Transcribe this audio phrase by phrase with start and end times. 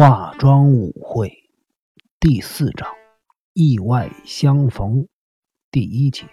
[0.00, 1.30] 化妆舞会
[2.18, 2.88] 第四章：
[3.52, 5.08] 意外相逢。
[5.70, 6.24] 第一节：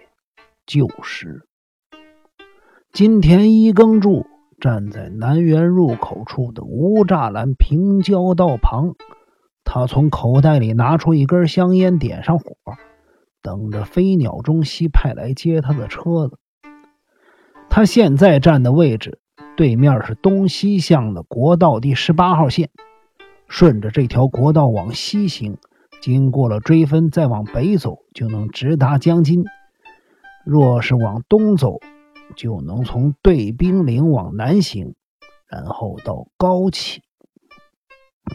[0.65, 1.45] 旧时。
[2.93, 4.25] 金田一耕助
[4.61, 8.95] 站在南园入口处的无栅栏平交道旁，
[9.65, 12.55] 他从口袋里拿出一根香烟，点上火，
[13.41, 16.39] 等着飞鸟中西派来接他的车子。
[17.69, 19.19] 他现在站的位置
[19.57, 22.69] 对面是东西向的国道第十八号线。
[23.47, 25.57] 顺着这条国道往西行，
[26.01, 29.45] 经过了追分，再往北走，就能直达江津。
[30.45, 31.79] 若是往东走，
[32.35, 34.95] 就能从对兵岭往南行，
[35.47, 37.01] 然后到高崎。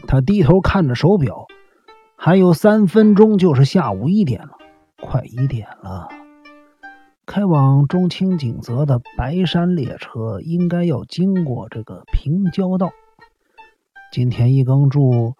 [0.07, 1.45] 他低头看着手表，
[2.15, 4.57] 还有三分钟就是下午一点了，
[4.99, 6.07] 快一点了。
[7.25, 12.91] 开往中清景泽的白山列车应该要经过这个平交道。
[14.13, 15.33] 金田一耕助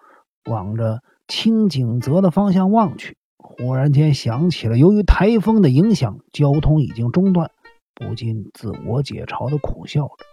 [0.50, 7.52] 往着清景泽的方向望去，忽然间想起了由于台风的影响，交通已经中断，
[7.94, 10.26] 不禁自我解嘲的苦笑着。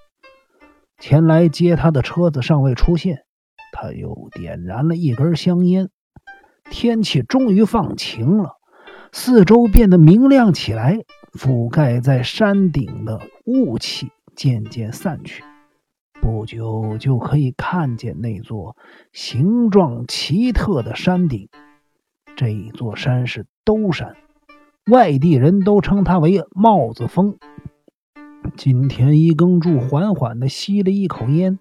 [0.98, 3.26] 前来接他的车子尚未出现，
[3.74, 5.90] 他又点燃了一根香烟。
[6.72, 8.56] 天气终于放晴了，
[9.12, 10.98] 四周变得明亮起来，
[11.34, 15.44] 覆盖在山顶的雾气渐渐散去。
[16.22, 18.78] 不久就可以看见那座
[19.12, 21.50] 形状奇特的山顶。
[22.36, 24.16] 这一座山是兜山，
[24.90, 27.38] 外地人都称它为帽子峰。
[28.56, 31.60] 金田一耕助缓缓地吸了一口烟，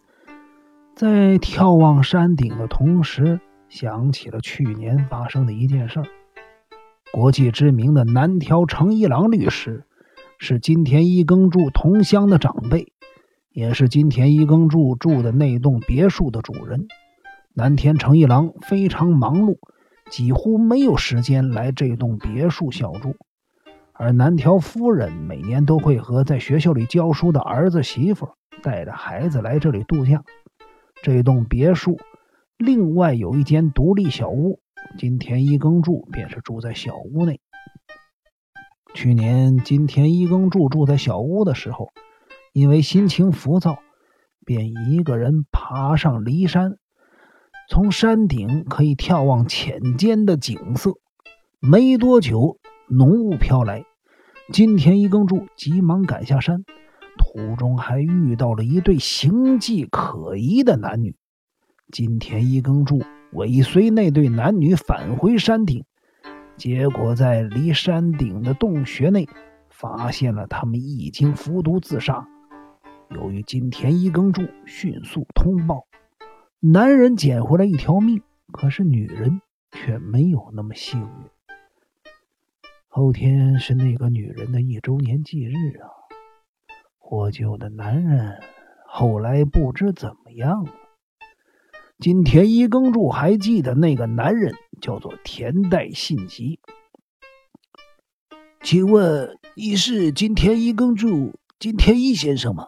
[0.94, 6.02] 在眺望山顶的同时，想起了去年发生的一件事。
[7.12, 9.84] 国际知名的南条诚一郎律师
[10.38, 12.92] 是金田一耕助同乡的长辈。
[13.52, 16.86] 也是金田一耕助住的那栋别墅的主人，
[17.52, 19.58] 南田成一郎非常忙碌，
[20.08, 23.16] 几乎没有时间来这栋别墅小住。
[23.92, 28.28] 而南条夫人每年都会和在学校里教书的儿子媳妇
[28.62, 30.22] 带着孩子来这里度假。
[31.02, 31.98] 这栋别墅
[32.56, 34.60] 另外有一间独立小屋，
[34.96, 37.40] 金田一耕助便是住在小屋内。
[38.94, 41.88] 去年金田一耕助住在小屋的时候。
[42.52, 43.78] 因为心情浮躁，
[44.44, 46.76] 便一个人爬上骊山。
[47.68, 50.94] 从山顶可以眺望浅间的景色。
[51.60, 53.84] 没多久，浓雾飘来，
[54.52, 56.64] 金田一耕助急忙赶下山。
[57.16, 61.14] 途中还遇到了一对形迹可疑的男女。
[61.92, 65.84] 金田一耕助尾随那对男女返回山顶，
[66.56, 69.28] 结果在离山顶的洞穴内
[69.68, 72.26] 发现了他们已经服毒自杀。
[73.10, 75.86] 由于金田一耕助迅速通报，
[76.60, 78.22] 男人捡回来一条命，
[78.52, 79.40] 可是女人
[79.72, 81.06] 却没有那么幸运。
[82.86, 85.90] 后天是那个女人的一周年忌日啊！
[86.98, 88.40] 获救的男人
[88.86, 90.72] 后来不知怎么样了。
[91.98, 96.60] 金田一耕助还记得那个男人叫做田代信吉。
[98.62, 102.66] 请问你是金田一耕助金田一先生吗？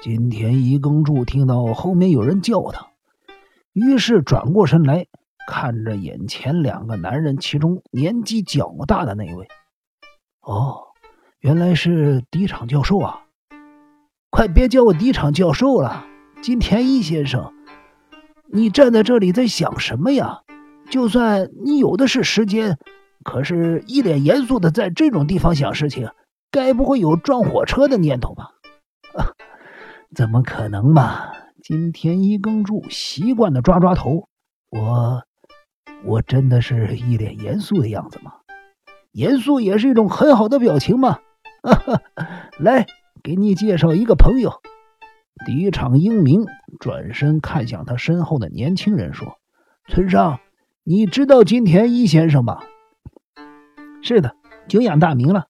[0.00, 2.86] 金田一耕助听到后面有人叫他，
[3.72, 5.06] 于是转过身来
[5.48, 9.48] 看着眼前两个男人，其中年纪较大的那位。
[10.40, 10.82] 哦，
[11.40, 13.24] 原来是敌场教授啊！
[14.30, 16.06] 快别叫我敌场教授了，
[16.42, 17.52] 金田一先生，
[18.52, 20.42] 你站在这里在想什么呀？
[20.88, 22.78] 就算你有的是时间，
[23.24, 26.08] 可是一脸严肃的在这种地方想事情，
[26.52, 28.52] 该不会有撞火车的念头吧？
[30.14, 31.32] 怎么可能嘛！
[31.62, 34.28] 金田一耕助习惯的抓抓头，
[34.70, 35.22] 我，
[36.04, 38.32] 我真的是一脸严肃的样子吗？
[39.12, 41.18] 严肃也是一种很好的表情嘛！
[41.62, 42.02] 哈哈，
[42.58, 42.86] 来，
[43.22, 44.62] 给你介绍一个朋友。
[45.44, 46.46] 第一场英明
[46.80, 49.38] 转身看向他身后的年轻人说
[49.88, 50.40] ：“村上，
[50.84, 52.64] 你知道金田一先生吧
[54.02, 54.34] ？”“是的，
[54.68, 55.46] 久仰大名了。”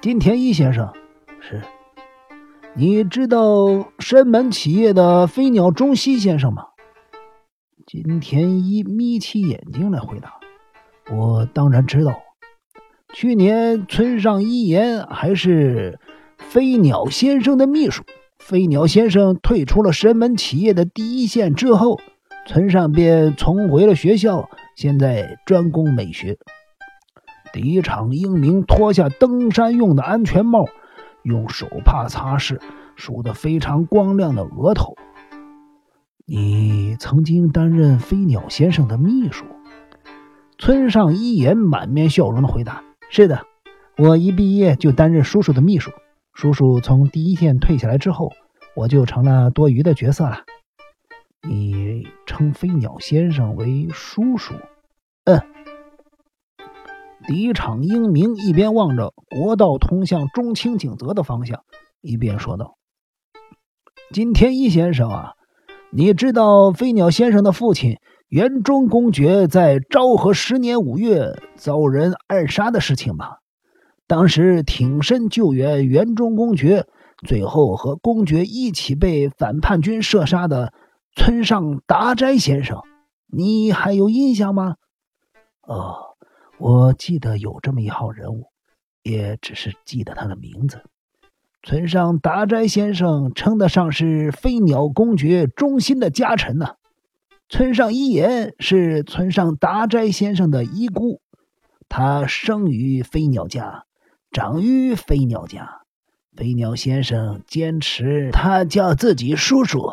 [0.00, 0.92] 金田一先生，
[1.40, 1.62] 是。
[2.76, 6.66] 你知道山门企业的飞鸟中西先生吗？
[7.84, 10.34] 金田一眯起眼睛来回答
[11.12, 12.20] ：“我当然知道。
[13.12, 15.98] 去年村上一言还是
[16.38, 18.04] 飞鸟先生的秘书。
[18.38, 21.98] 飞鸟先生退出了神门企业的第一线之后，
[22.46, 26.38] 村上便重回了学校，现在专攻美学。”
[27.52, 30.66] 第一场英明脱下登山用的安全帽。
[31.22, 32.60] 用手帕擦拭
[32.96, 34.94] 梳得非常光亮的额头。
[36.26, 39.44] 你曾经担任飞鸟先生的秘书？
[40.58, 43.46] 村上一言满面笑容的回答：“是的，
[43.96, 45.90] 我一毕业就担任叔叔的秘书。
[46.34, 48.32] 叔叔从第一线退下来之后，
[48.76, 50.44] 我就成了多余的角色了。”
[51.42, 54.54] 你称飞鸟先生为叔叔？
[57.30, 57.32] 嗯。
[57.32, 61.62] 敌场英明一边望着国道通向中清景泽的方向，
[62.00, 62.76] 一边说道
[64.12, 65.34] ：“金田一先生啊，
[65.92, 67.98] 你知道飞鸟先生的父亲
[68.28, 73.36] 园中公爵在昭和十年五月遭人暗杀的事情吗？
[74.08, 76.88] 当时挺身救援园中公爵，
[77.24, 80.72] 最后和公爵一起被反叛军射杀的
[81.14, 82.80] 村上达斋先生，
[83.28, 84.74] 你还有印象吗？”
[85.62, 86.09] 哦。
[86.60, 88.48] 我记得有这么一号人物，
[89.02, 90.82] 也只是记得他的名字。
[91.62, 96.74] 村上达斋先生称得上是飞鸟公爵忠心的家臣呢。
[97.48, 101.22] 村上一言是村上达斋先生的遗孤，
[101.88, 103.86] 他生于飞鸟家，
[104.30, 105.80] 长于飞鸟家。
[106.36, 109.92] 飞鸟先生坚持他叫自己叔叔。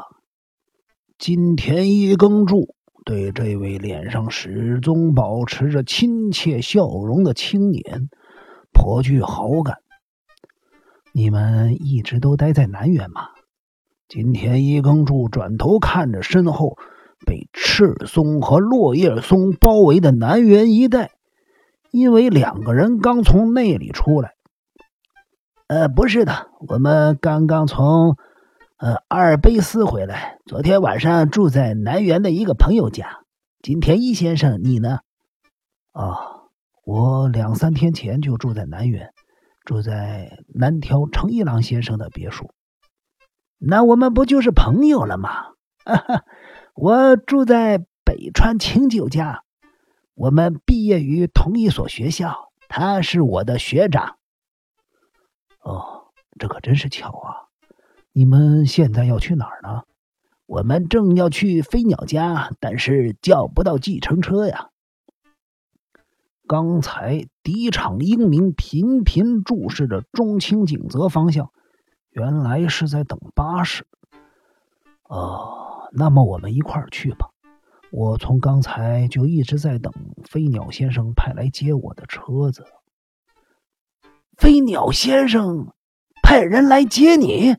[1.18, 2.76] 金田一耕助。
[3.08, 8.10] 对这位脸上始终保持着亲切笑容的青年
[8.74, 9.78] 颇具好感。
[11.14, 13.30] 你们一直都待在南园吗？
[14.10, 16.78] 今天一耕柱转头看着身后
[17.26, 21.12] 被赤松和落叶松包围的南园一带，
[21.92, 24.34] 因为两个人刚从那里出来。
[25.68, 28.18] 呃，不是的，我们刚刚从。
[28.78, 33.22] 呃，阿尔卑斯回来，昨天晚上住在南园的一个朋友家。
[33.64, 35.00] 金田一先生，你呢？
[35.94, 36.52] 哦，
[36.86, 39.16] 我两三天前就住在南园，
[39.66, 42.52] 住在南条成一郎先生的别墅。
[43.58, 45.54] 那我们不就是朋友了吗？
[46.76, 49.44] 我住在北川清酒家，
[50.14, 54.18] 我们毕业于同一所学校，他是我的学长。
[55.64, 57.47] 哦，这可真是巧啊！
[58.18, 59.84] 你们现在要去哪儿呢？
[60.48, 64.72] 我们正要去飞鸟家，但是叫不到计程车呀。
[66.48, 71.52] 刚才敌场英明频频注视着中清景泽方向，
[72.10, 73.86] 原来是在等巴士。
[75.04, 77.30] 哦，那么我们一块儿去吧。
[77.92, 79.94] 我从刚才就一直在等
[80.24, 82.66] 飞鸟先生派来接我的车子。
[84.36, 85.72] 飞鸟先生
[86.24, 87.56] 派人来接你？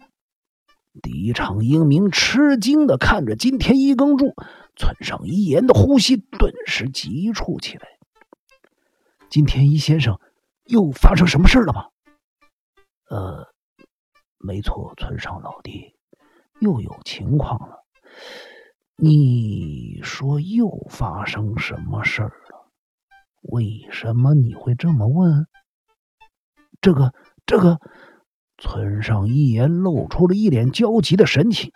[1.01, 4.35] 第一场英明吃惊的看着金田一耕助，
[4.77, 7.89] 村上一言的呼吸顿时急促起来。
[9.29, 10.19] 金田一先生，
[10.65, 11.87] 又发生什么事了吗？
[13.11, 13.49] 呃，
[14.39, 15.95] 没错，村上老弟，
[16.61, 17.85] 又有情况了。
[18.97, 22.71] 你说又发生什么事儿了？
[23.43, 25.47] 为什么你会这么问？
[26.81, 27.13] 这个，
[27.47, 27.81] 这个。
[28.59, 31.73] 村上一言露出了一脸焦急的神情。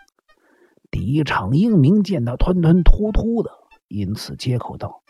[0.90, 3.50] 第一场英明见他吞吞吐吐的，
[3.88, 5.02] 因此接口道：“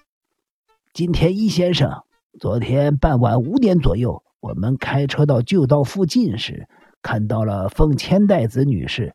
[0.95, 2.05] 金田一先生，
[2.39, 6.69] 昨天傍晚五点左右，我们开车到旧道附近时，
[7.01, 9.15] 看到了丰千代子女士，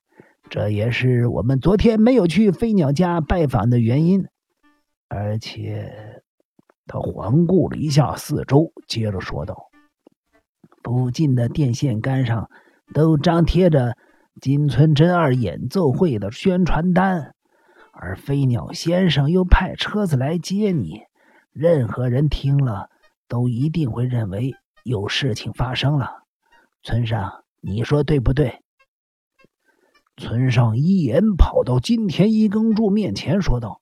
[0.49, 4.25] 这也是我们昨天没有去飞鸟家拜访的原因。
[5.07, 6.21] 而且，
[6.85, 9.55] 他环顾了一下四周，接着说道。”
[10.87, 12.49] 附近的电线杆上
[12.93, 13.97] 都张贴着
[14.39, 17.35] 金村真二演奏会的宣传单，
[17.91, 21.01] 而飞鸟先生又派车子来接你，
[21.51, 22.89] 任何人听了
[23.27, 26.23] 都一定会认为有事情发生了。
[26.83, 28.61] 村上，你说对不对？
[30.15, 33.81] 村上一言跑到金田一耕助面前说道：“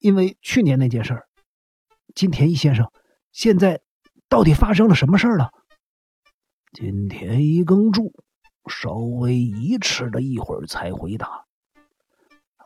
[0.00, 1.26] 因为去年那件事儿，
[2.14, 2.90] 金田一先生，
[3.32, 3.82] 现在
[4.30, 5.50] 到底发生了什么事儿了？”
[6.78, 8.12] 今天一更住
[8.68, 11.46] 稍微疑迟了一会儿，才回答：“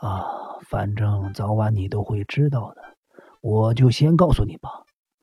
[0.02, 2.82] 啊，反正早晚你都会知道的。
[3.40, 4.68] 我就先告诉你吧。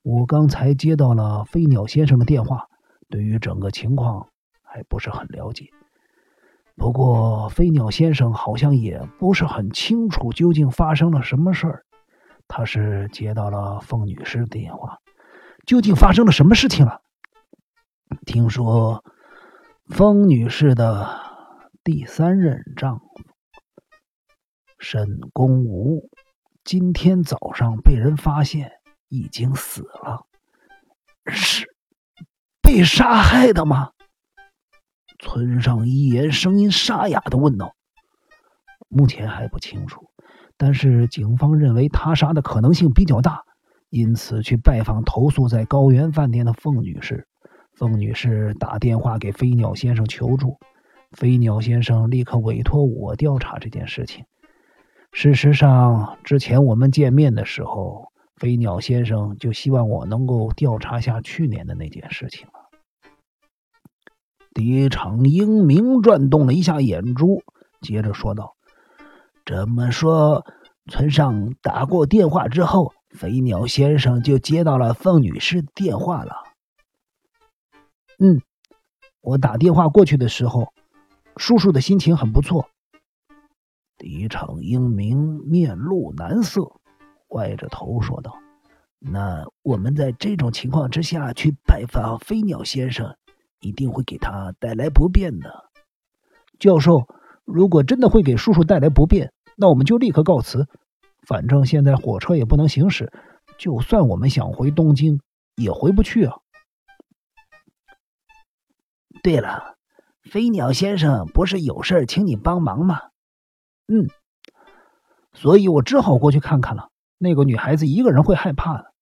[0.02, 2.66] 我刚才接到了飞鸟先生的电话，
[3.10, 4.26] 对于整个情况
[4.62, 5.66] 还不是很了解。
[6.74, 11.84] 不过飞鸟先生好像也不是很清楚究竟发生了什么事儿。
[12.46, 14.96] 他是接到了凤女士的电话，
[15.66, 17.02] 究竟发生了什么事情了？”
[18.24, 19.04] 听说，
[19.86, 21.08] 风女士的
[21.82, 23.04] 第三任丈夫
[24.78, 26.08] 沈公吴
[26.64, 28.72] 今天早上被人发现
[29.08, 30.26] 已经死了，
[31.26, 31.66] 是
[32.62, 33.90] 被杀害的吗？
[35.18, 37.74] 村上一言声音沙哑的问道。
[38.88, 40.10] 目前还不清楚，
[40.56, 43.42] 但是警方认为他杀的可能性比较大，
[43.90, 47.26] 因此去拜访投诉在高原饭店的凤女士。
[47.78, 50.58] 凤女士打电话给飞鸟先生求助，
[51.12, 54.24] 飞鸟先生立刻委托我调查这件事情。
[55.12, 62.52] 事实上，之前我们见面的时候，飞鸟先生就希望我能够调查下去年的那件事情了。
[64.52, 67.44] 狄长英明转动了一下眼珠，
[67.80, 68.56] 接着说道
[69.46, 70.44] ：“这么说，
[70.90, 76.34] 村上打过电话之后，飞鸟先生就接到了凤女士电话了。
[78.18, 78.42] ”“嗯，
[79.20, 80.72] 我打电话过去的时候，
[81.36, 82.68] 叔叔的心情很不错。”
[83.98, 86.72] 李长英明面露难色，
[87.28, 88.36] 歪着头说道
[88.98, 93.16] ：“那我们在这种情况之下去拜访飞鸟先生，
[93.60, 95.70] 一定会给他带来不便的。”
[96.58, 97.06] 教授，
[97.44, 100.66] 如果真的会给叔叔带来不便，那我们就立刻告辞。
[101.26, 103.12] 反正现在火车也不能行驶，
[103.58, 105.20] 就算我们想回东京，
[105.56, 106.36] 也回不去啊。
[109.22, 109.76] 对了，
[110.30, 113.00] 飞鸟先生不是有事请你帮忙吗？
[113.86, 114.06] 嗯，
[115.32, 116.90] 所以我只好过去看看了。
[117.18, 118.92] 那个女孩子一个人会害怕的。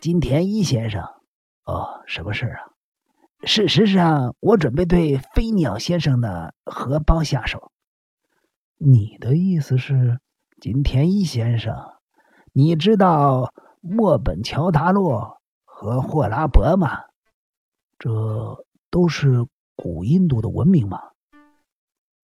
[0.00, 1.02] 金田一先生，
[1.64, 2.60] 哦，什么事啊？
[3.44, 7.70] 事实上，我准备对飞鸟先生的荷包下手。
[8.78, 10.20] 你的意思是，
[10.60, 11.74] 金田一先生，
[12.52, 17.04] 你知道墨本乔达洛和霍拉伯吗？
[17.98, 20.98] 这都是古印度的文明吗？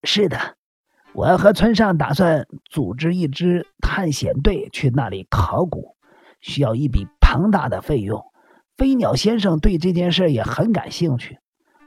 [0.02, 0.56] 是的。
[1.14, 5.96] 我和村上打算组织一支探险队去那里考古，
[6.40, 8.24] 需要一笔庞大的费用。
[8.78, 11.38] 飞鸟先生对这件事也很感兴趣，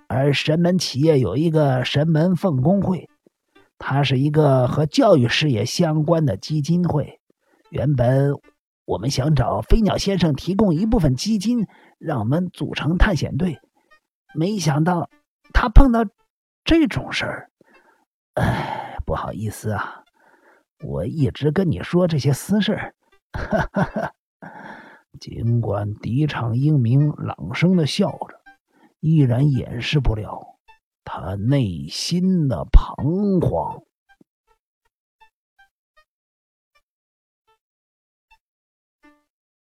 [0.08, 3.10] 而神门企业有一个神门奉公会，
[3.80, 7.20] 它是一个和教育事业相关的基金会。
[7.72, 8.34] 原本
[8.86, 11.66] 我们想找飞鸟先生提供一部分基金，
[11.98, 13.58] 让我们组成探险队，
[14.36, 15.10] 没想到
[15.54, 16.06] 他碰到
[16.64, 17.50] 这种事儿，
[18.36, 18.82] 唉。
[19.06, 20.04] 不好意思啊，
[20.84, 22.96] 我一直跟你说这些私事儿。
[23.34, 24.14] 哈哈哈。
[25.20, 28.42] 尽管狄昌英明朗声的笑着，
[29.00, 30.58] 依然掩饰不了
[31.04, 33.84] 他内心的彷徨。